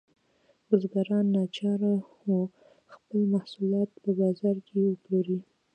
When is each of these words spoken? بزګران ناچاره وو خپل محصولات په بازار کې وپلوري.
بزګران 0.67 1.25
ناچاره 1.35 1.93
وو 2.27 2.39
خپل 2.93 3.21
محصولات 3.33 3.89
په 4.03 4.09
بازار 4.19 4.55
کې 4.67 4.75
وپلوري. 4.79 5.39